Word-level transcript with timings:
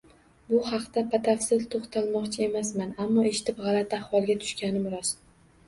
Bu 0.53 0.61
haqda 0.69 1.03
batafsil 1.11 1.61
to`xtalmoqchi 1.75 2.43
emasman, 2.47 2.97
ammo 3.05 3.29
eshitib 3.33 3.63
g`alati 3.69 3.99
ahvolga 4.03 4.41
tushganim 4.43 4.93
rost 4.99 5.25